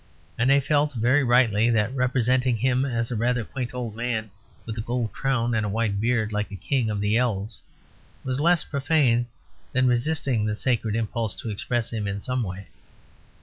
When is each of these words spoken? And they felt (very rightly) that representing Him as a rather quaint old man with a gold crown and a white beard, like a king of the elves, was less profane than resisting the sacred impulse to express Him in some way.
And 0.35 0.49
they 0.49 0.59
felt 0.59 0.95
(very 0.95 1.23
rightly) 1.23 1.69
that 1.69 1.93
representing 1.93 2.57
Him 2.57 2.85
as 2.85 3.11
a 3.11 3.15
rather 3.15 3.43
quaint 3.45 3.71
old 3.71 3.95
man 3.95 4.31
with 4.65 4.75
a 4.79 4.81
gold 4.81 5.11
crown 5.13 5.53
and 5.53 5.63
a 5.63 5.69
white 5.69 6.01
beard, 6.01 6.33
like 6.33 6.49
a 6.49 6.55
king 6.55 6.89
of 6.89 6.99
the 7.01 7.17
elves, 7.17 7.61
was 8.23 8.39
less 8.39 8.63
profane 8.63 9.27
than 9.73 9.85
resisting 9.87 10.43
the 10.43 10.55
sacred 10.55 10.95
impulse 10.95 11.35
to 11.35 11.51
express 11.51 11.93
Him 11.93 12.07
in 12.07 12.19
some 12.19 12.41
way. 12.41 12.65